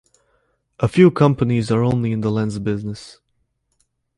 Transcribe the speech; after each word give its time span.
A 0.79 0.87
few 0.87 1.11
companies 1.11 1.69
are 1.69 1.83
only 1.83 2.11
in 2.11 2.21
the 2.21 2.31
lens 2.31 2.57
business. 2.57 3.19